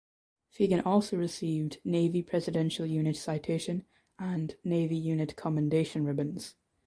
Fegan 0.51 0.83
also 0.83 1.15
received 1.15 1.77
Navy 1.85 2.23
Presidential 2.23 2.87
Unit 2.87 3.15
Citation 3.15 3.85
and 4.17 4.55
Navy 4.63 4.95
Unit 4.97 5.35
Commendation 5.35 6.05
ribbons. 6.05 6.55